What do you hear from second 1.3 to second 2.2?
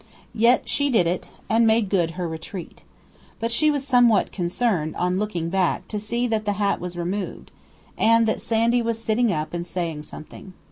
and made good